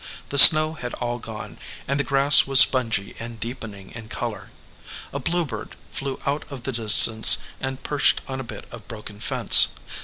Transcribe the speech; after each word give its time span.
The 0.29 0.39
snow 0.39 0.73
had 0.73 0.95
all 0.95 1.19
gone, 1.19 1.59
and 1.87 1.99
the 1.99 2.03
grass 2.03 2.47
was 2.47 2.59
spongy 2.59 3.13
and 3.19 3.39
deepening 3.39 3.91
in 3.91 4.07
color. 4.09 4.49
A 5.13 5.19
bluebird 5.19 5.75
flew 5.91 6.19
out 6.25 6.43
of 6.51 6.63
the 6.63 6.71
distance 6.71 7.37
and 7.59 7.83
perched 7.83 8.19
on 8.27 8.39
a 8.39 8.43
bit 8.43 8.65
of 8.71 8.87
broken 8.87 9.19
fence. 9.19 9.67